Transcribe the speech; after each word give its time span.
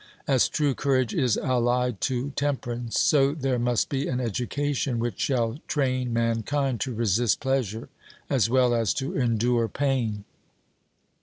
As 0.27 0.49
true 0.49 0.73
courage 0.73 1.13
is 1.13 1.37
allied 1.37 2.01
to 2.09 2.31
temperance, 2.31 2.99
so 2.99 3.35
there 3.35 3.59
must 3.59 3.87
be 3.87 4.07
an 4.07 4.19
education 4.19 4.97
which 4.97 5.19
shall 5.19 5.59
train 5.67 6.11
mankind 6.11 6.79
to 6.81 6.93
resist 6.95 7.39
pleasure 7.39 7.87
as 8.27 8.49
well 8.49 8.73
as 8.73 8.95
to 8.95 9.15
endure 9.15 9.67
pain. 9.67 10.23